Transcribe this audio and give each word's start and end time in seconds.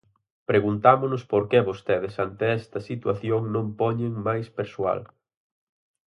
Preguntámonos 0.49 1.21
por 1.31 1.43
que 1.49 1.59
vostedes, 1.69 2.13
ante 2.25 2.45
esta 2.59 2.79
situación, 2.89 3.41
non 3.55 3.65
poñen 3.81 4.13
máis 4.27 4.47
persoal. 4.57 4.99